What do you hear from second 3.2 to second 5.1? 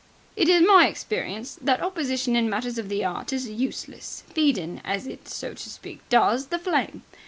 is useless, feedin', as